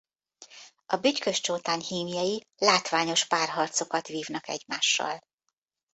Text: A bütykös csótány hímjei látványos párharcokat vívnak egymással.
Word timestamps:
A 0.85 0.97
bütykös 0.97 1.41
csótány 1.41 1.79
hímjei 1.81 2.47
látványos 2.57 3.25
párharcokat 3.27 4.07
vívnak 4.07 4.47
egymással. 4.47 5.19